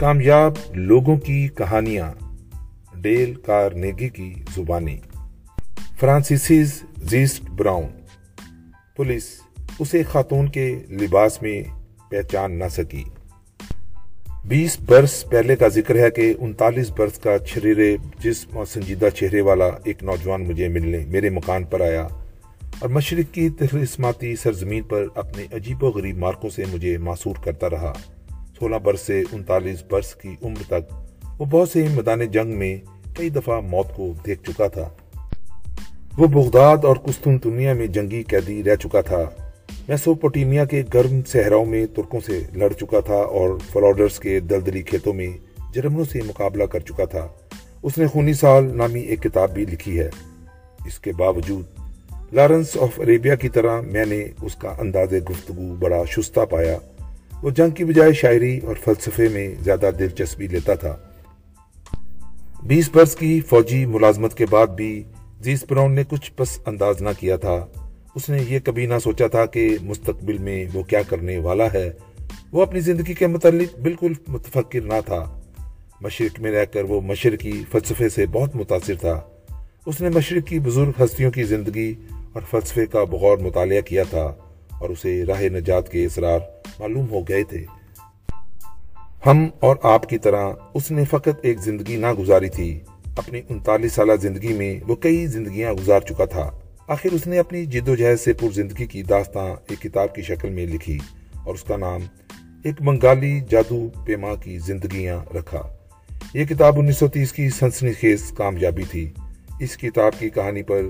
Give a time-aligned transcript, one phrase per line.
[0.00, 2.12] کامیاب لوگوں کی کہانیاں،
[2.94, 4.96] ڈیل کارنیگی کی زبانی۔
[6.00, 7.86] فرانسیسیز زیسٹ براؤن۔
[8.96, 9.40] پولیس
[9.78, 11.62] اسے خاتون کے لباس میں
[12.10, 13.04] پہچان نہ سکی۔
[14.44, 19.40] بیس برس پہلے کا ذکر ہے کہ انتالیس برس کا چھریرے جسم اور سنجیدہ چہرے
[19.40, 22.08] والا ایک نوجوان مجھے ملنے، میرے مکان پر آیا
[22.78, 27.70] اور مشرق کی تخلصماتی سرزمین پر اپنے عجیب و غریب مارکوں سے مجھے معصور کرتا
[27.70, 27.92] رہا۔
[28.60, 30.94] سولہ برس سے انتالیس برس کی عمر تک
[31.38, 32.76] وہ بہت سے میدان جنگ میں
[33.16, 34.88] کئی دفعہ موت کو دیکھ چکا تھا۔
[36.18, 39.30] وہ بغداد اور قسطنطنیہ میں جنگی قیدی رہ چکا تھا۔
[39.88, 45.12] میسوپوٹیمیا کے گرم صحراؤں میں ترکوں سے لڑ چکا تھا اور فلوڈرز کے دلدلی کھیتوں
[45.12, 45.30] میں
[45.74, 47.28] جرمنوں سے مقابلہ کر چکا تھا۔
[47.82, 50.10] اس نے خونی سال نامی ایک کتاب بھی لکھی ہے۔
[50.86, 51.64] اس کے باوجود
[52.32, 56.78] لارنس آف عریبیا کی طرح میں نے اس کا انداز گفتگو بڑا شستہ پایا۔
[57.42, 60.96] وہ جنگ کی بجائے شاعری اور فلسفے میں زیادہ دلچسپی لیتا تھا۔
[62.62, 65.02] بیس برس کی فوجی ملازمت کے بعد بھی
[65.40, 67.66] زیس براؤن نے کچھ پس انداز نہ کیا تھا۔
[68.14, 71.90] اس نے یہ کبھی نہ سوچا تھا کہ مستقبل میں وہ کیا کرنے والا ہے۔
[72.52, 75.40] وہ اپنی زندگی کے متعلق بالکل متفکر نہ تھا۔
[76.00, 79.20] مشرق میں رہ کر وہ مشرقی فلسفے سے بہت متاثر تھا۔
[79.86, 81.94] اس نے مشرق کی بزرگ ہستیوں کی زندگی
[82.32, 84.34] اور فلسفے کا بغور مطالعہ کیا تھا
[84.80, 86.38] اور اسے راہ نجات کے اسرار
[86.80, 87.64] معلوم ہو گئے تھے۔
[89.26, 92.80] ہم اور آپ کی طرح اس نے فقط ایک زندگی نہ گزاری تھی۔
[93.16, 96.50] اپنی انتالیس سالہ زندگی میں وہ کئی زندگیاں گزار چکا تھا۔
[96.88, 100.22] آخر اس نے اپنی جد و جہد سے پر زندگی کی داستان ایک کتاب کی
[100.22, 100.98] شکل میں لکھی
[101.44, 102.00] اور اس کا نام
[102.64, 105.62] ایک بنگالی جادو پیما کی زندگیاں رکھا۔
[106.34, 109.10] یہ کتاب انیس سو تیس کی سنسنی خیز کامیابی تھی۔
[109.60, 110.82] اس کتاب کی کہانی پر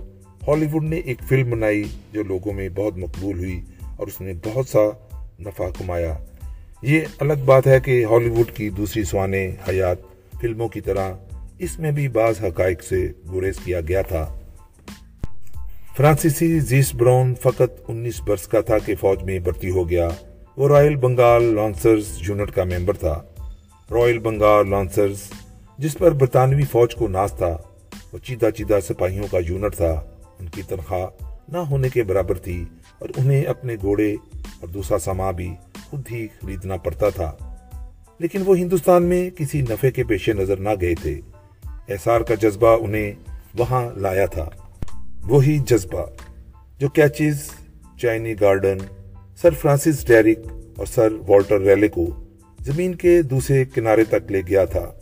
[0.48, 3.60] ہالی ووڈ نے ایک فلم بنائی جو لوگوں میں بہت مقبول ہوئی
[3.96, 5.07] اور اس نے بہت سا
[5.38, 6.18] نفع کمایا۔
[6.82, 9.96] یہ الگ بات ہے کہ ہالی ووڈ کی دوسری سوانے حیات
[10.40, 11.12] فلموں کی طرح
[11.58, 14.38] اس میں بھی بعض حقائق سے گریز کیا گیا تھا۔
[15.96, 20.08] فرانسیسی زیس براؤن فقط انیس برس کا تھا کہ فوج میں بھرتی ہو گیا۔
[20.56, 23.22] وہ رائل بنگال لانسرز یونٹ کا ممبر تھا۔
[23.90, 25.20] رائل بنگال لانسرز،
[25.78, 27.56] جس پر برطانوی فوج کو ناز تھا،
[28.12, 30.02] وہ چیدہ چیدہ سپاہیوں کا یونٹ تھا۔
[30.38, 32.64] ان کی تنخواہ نہ ہونے کے برابر تھی
[32.98, 34.16] اور انہیں اپنے گھوڑے
[34.60, 35.54] اور دوسرا سامان بھی
[35.90, 37.32] خود ہی خریدنا پڑتا تھا۔
[38.18, 41.20] لیکن وہ ہندوستان میں کسی نفع کے پیش نظر نہ گئے تھے۔
[41.88, 43.12] احسار کا جذبہ انہیں
[43.58, 44.48] وہاں لایا تھا۔
[45.24, 46.06] وہی جذبہ
[46.78, 47.38] جو کیچز
[48.02, 48.78] چائنی گارڈن،
[49.36, 50.38] سر فرانسس ڈیرک
[50.76, 52.06] اور سر والٹر ریلے کو
[52.60, 54.92] زمین کے دوسرے کنارے تک لے گیا تھا۔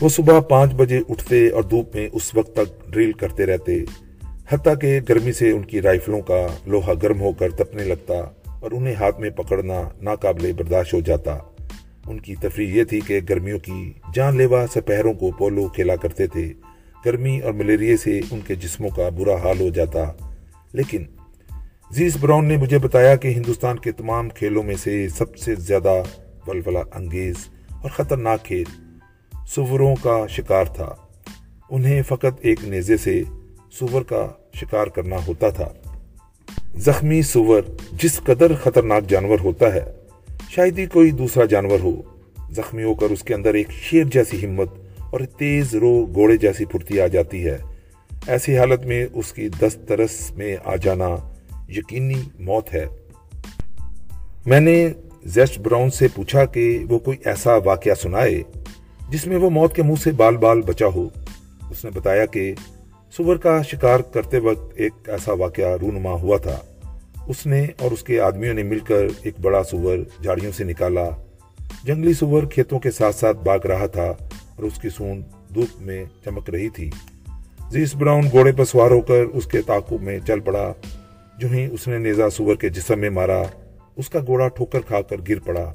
[0.00, 3.84] وہ صبح پانچ بجے اٹھتے اور دھوپ میں اس وقت تک ڈرل کرتے رہتے۔
[4.52, 8.14] حتیٰ کہ گرمی سے ان کی رائفلوں کا لوہا گرم ہو کر تپنے لگتا
[8.60, 11.38] اور انہیں ہاتھ میں پکڑنا ناقابل برداشت ہو جاتا۔
[12.06, 16.26] ان کی تفریح یہ تھی کہ گرمیوں کی جان لیوا سپہروں کو پولو کھیلا کرتے
[16.26, 16.52] تھے۔
[17.06, 20.12] گرمی اور ملیریا سے ان کے جسموں کا برا حال ہو جاتا۔
[20.72, 21.04] لیکن
[21.90, 26.02] زیس براؤن نے مجھے بتایا کہ ہندوستان کے تمام کھیلوں میں سے سب سے زیادہ
[26.46, 27.34] ولولہ انگیز
[27.82, 28.64] اور خطرناک کھیل
[29.48, 30.94] سوروں کا شکار تھا۔
[31.70, 33.22] انہیں فقط ایک نیزے سے
[33.70, 35.68] سور کا شکار کرنا ہوتا تھا۔
[36.76, 39.80] زخمی سور جس قدر خطرناک جانور ہوتا ہے،
[40.50, 42.02] شاید ہی کوئی دوسرا جانور ہو۔
[42.50, 44.68] زخمی ہو کر اس کے اندر ایک شیر جیسی ہمت
[45.10, 47.58] اور تیز رو گھوڑے جیسی پھرتی آ جاتی ہے۔
[48.26, 51.16] ایسی حالت میں اس کی دست ترس میں آ جانا
[51.68, 52.86] یقینی موت ہے۔
[54.46, 54.88] میں نے
[55.24, 58.42] زیسٹ براؤن سے پوچھا کہ وہ کوئی ایسا واقعہ سنائے
[59.08, 61.08] جس میں وہ موت کے منہ سے بال بال بچا ہو۔
[61.70, 62.54] اس نے بتایا کہ
[63.16, 66.58] سور کا شکار کرتے وقت ایک ایسا واقعہ رونما ہوا تھا۔
[67.26, 71.10] اس نے اور اس کے آدمیوں نے مل کر ایک بڑا سور جھاڑیوں سے نکالا۔
[71.84, 74.06] جنگلی سور کھیتوں کے ساتھ ساتھ باغ رہا تھا
[74.56, 75.22] اور اس کی سون
[75.54, 76.90] دھوپ میں چمک رہی تھی۔
[77.70, 80.72] زیس براؤن گھوڑے پر سوار ہو کر اس کے تعقب میں چل پڑا۔
[81.38, 83.42] جو ہی اس نے نیزا سور کے جسم میں مارا،
[83.96, 85.72] اس کا گھوڑا ٹھوکر کھا کر گر پڑا۔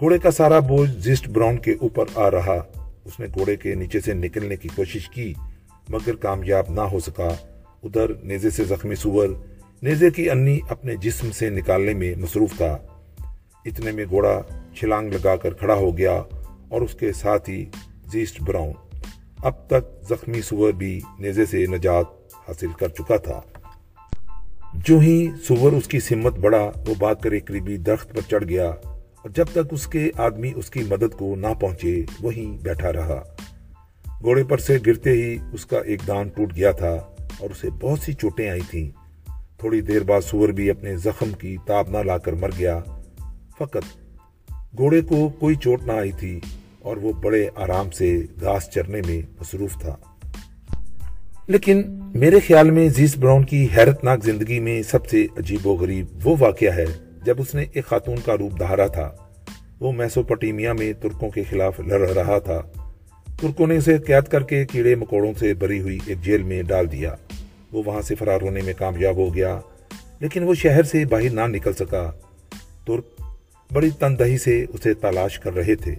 [0.00, 2.62] گھوڑے کا سارا بوجھ زیسٹ براؤن کے اوپر آ رہا۔
[3.04, 5.34] اس نے گھوڑے کے نیچے سے نکلنے کی کوشش کی۔
[5.88, 7.28] مگر کامیاب نہ ہو سکا۔
[7.82, 9.28] ادھر نیزے سے زخمی سور،
[9.82, 12.78] نیزے کی انی اپنے جسم سے نکالنے میں مصروف تھا۔
[13.64, 14.42] اتنے میں گھوڑا
[14.74, 16.22] چھلانگ لگا کر کھڑا ہو گیا
[16.68, 17.64] اور اس کے ساتھ ہی
[18.12, 18.72] زیسٹ براؤن۔
[19.36, 22.04] اب تک زخمی سور بھی نیزے سے نجات
[22.48, 23.40] حاصل کر چکا تھا۔
[24.74, 28.44] جو ہی سور اس کی سمت بڑھا، وہ بھاگ کر ایک قریبی درخت پر چڑھ
[28.44, 32.92] گیا اور جب تک اس کے آدمی اس کی مدد کو نہ پہنچے، وہیں بیٹھا
[32.92, 33.33] رہا۔
[34.22, 36.92] گھوڑے پر سے گرتے ہی اس کا ایک دان ٹوٹ گیا تھا
[37.40, 38.90] اور اسے بہت سی چوٹیں آئی تھیں۔
[39.58, 42.80] تھوڑی دیر بعد سور بھی اپنے زخم کی تاب نہ لا کر مر گیا۔
[43.58, 43.96] فقط
[44.76, 46.40] گھوڑے کو کوئی چوٹ نہ آئی تھی
[46.80, 49.96] اور وہ بڑے آرام سے گھاس چرنے میں مصروف تھا۔
[51.46, 51.82] لیکن
[52.14, 56.06] میرے خیال میں زیس براؤن کی حیرت ناک زندگی میں سب سے عجیب و غریب
[56.24, 56.84] وہ واقعہ ہے
[57.24, 59.10] جب اس نے ایک خاتون کا روپ دہارا تھا۔
[59.80, 62.62] وہ میسوپٹیمیا میں ترکوں کے خلاف لڑ رہا تھا۔
[63.44, 66.92] ترکوں نے اسے قید کر کے کیڑے مکوڑوں سے بری ہوئی ایک جیل میں ڈال
[66.92, 67.14] دیا۔
[67.72, 69.60] وہ وہاں سے فرار ہونے میں کامیاب ہو گیا،
[70.20, 72.12] لیکن وہ شہر سے باہر نہ نکل سکا۔
[72.86, 73.20] ترک
[73.72, 75.94] بڑی تندہی سے اسے تلاش کر رہے تھے۔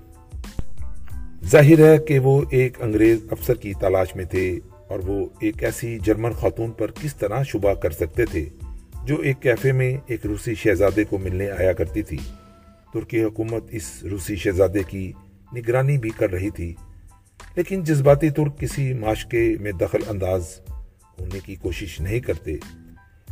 [1.45, 5.99] ظاہر ہے کہ وہ ایک انگریز افسر کی تلاش میں تھے اور وہ ایک ایسی
[6.03, 8.45] جرمن خاتون پر کس طرح شبہ کر سکتے تھے،
[9.03, 12.17] جو ایک کیفے میں ایک روسی شہزادے کو ملنے آیا کرتی تھی۔
[12.93, 15.11] ترکی حکومت اس روسی شہزادے کی
[15.55, 16.73] نگرانی بھی کر رہی تھی۔
[17.55, 20.59] لیکن جذباتی ترک کسی معاشقے میں دخل انداز
[21.19, 22.51] ہونے کی کوشش نہیں کرتے۔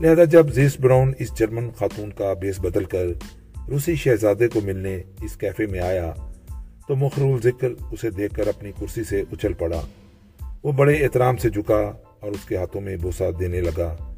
[0.02, 3.06] لہذا جب زیس براؤن اس جرمن خاتون کا بیس بدل کر
[3.70, 6.14] روسی شہزادے کو ملنے اس کیفے میں آیا
[6.88, 9.82] تو مخرول ذکر اسے دیکھ کر اپنی کرسی سے اچھل پڑا۔
[10.64, 14.14] وہ بڑے احترام سے جھکا اور اس کے ہاتھوں میں بوسا دینے لگا۔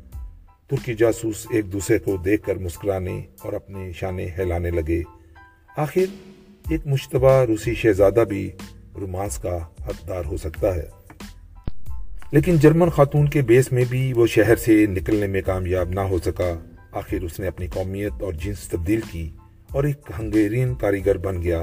[0.68, 5.04] ترکی جاسوس ایک دوسرے کو دیکھ کر مسکرانے اور اپنے شانے ہلانے لگے۔
[5.78, 6.01] آخر
[6.69, 8.51] ایک مشتبہ روسی شہزادہ بھی
[9.00, 9.57] رومانس کا
[9.88, 10.83] حقدار ہو سکتا ہے۔
[12.31, 16.18] لیکن جرمن خاتون کے بیس میں بھی وہ شہر سے نکلنے میں کامیاب نہ ہو
[16.25, 16.59] سکا۔
[16.92, 19.30] آخر اس نے اپنی قومیت اور جنس تبدیل کی
[19.71, 21.62] اور ایک ہنگیرین کاریگر بن گیا،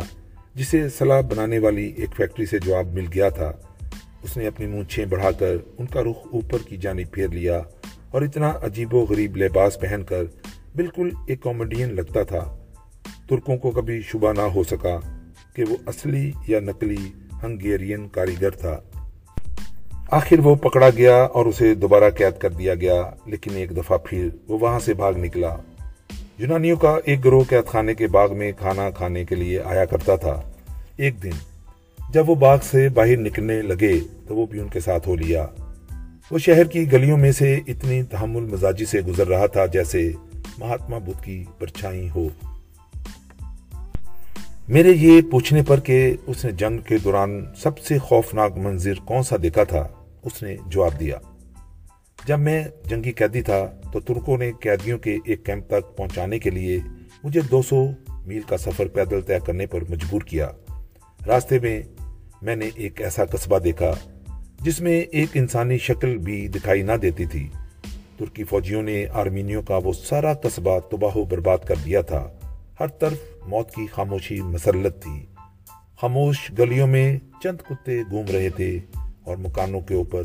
[0.55, 3.53] جسے صلاح بنانے والی ایک فیکٹری سے جواب مل گیا تھا۔
[4.23, 7.63] اس نے اپنی مونچھیں بڑھا کر ان کا رخ اوپر کی جانب پھیر لیا
[8.11, 10.25] اور اتنا عجیب و غریب لباس پہن کر
[10.77, 12.59] بالکل ایک کامیڈین لگتا تھا۔
[13.29, 15.01] ترکوں کو کبھی شبہ نہ ہو سکا
[15.57, 17.13] کہ وہ اصلی یا نقلی
[17.43, 18.81] ہنگیرین کاریگر تھا۔
[20.11, 24.29] آخر وہ پکڑا گیا اور اسے دوبارہ قید کر دیا گیا، لیکن ایک دفعہ پھر
[24.49, 25.57] وہ وہاں سے بھاگ نکلا۔
[26.39, 30.17] یونانیوں کا ایک گروہ قید خانے کے باغ میں کھانا کھانے کے لیے آیا کرتا
[30.17, 30.43] تھا۔
[30.97, 31.31] ایک دن
[32.11, 35.47] جب وہ باغ سے باہر نکلنے لگے تو وہ بھی ان کے ساتھ ہو لیا۔
[36.31, 40.13] وہ شہر کی گلیوں میں سے اتنی تحمل مزاجی سے گزر رہا تھا جیسے
[40.59, 42.29] مہاتما بدھ کی پرچھائی ہو۔
[44.69, 49.23] میرے یہ پوچھنے پر کہ اس نے جنگ کے دوران سب سے خوفناک منظر کون
[49.23, 49.89] سا دیکھا تھا؟
[50.23, 51.19] اس نے جواب دیا۔
[52.27, 56.51] جب میں جنگی قیدی تھا تو ترکوں نے قیدیوں کے ایک کیمپ تک پہنچانے کے
[56.51, 56.81] لیے
[57.25, 57.87] مجھے دو سو
[58.27, 60.51] میل کا سفر پیدل طے کرنے پر مجبور کیا۔
[61.27, 61.83] راستے میں
[62.43, 63.95] میں نے ایک ایسا قصبہ دیکھا
[64.61, 67.49] جس میں ایک انسانی شکل بھی دکھائی نہ دیتی تھی۔
[68.19, 72.29] ترکی فوجیوں نے آرمینیوں کا وہ سارا قصبہ تباہ و برباد کر دیا تھا۔
[72.81, 75.27] ہر طرف موت کی خاموشی مسلط تھی۔
[76.01, 78.81] خاموش گلیوں میں چند کتے گھوم رہے تھے
[79.25, 80.23] اور مکانوں کے اوپر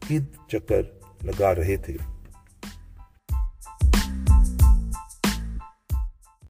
[0.00, 0.82] کد چکر
[1.22, 2.15] لگا رہے تھے۔